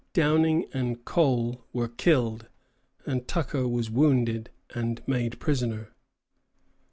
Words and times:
Downing 0.13 0.65
and 0.73 1.05
Cole 1.05 1.63
were 1.73 1.87
killed, 1.87 2.47
and 3.05 3.27
Tucker 3.27 3.67
was 3.67 3.91
wounded 3.91 4.49
and 4.73 4.99
made 5.07 5.39
prisoner. 5.39 5.91